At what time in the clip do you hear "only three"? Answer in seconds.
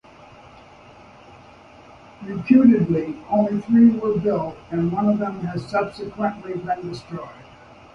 3.29-3.91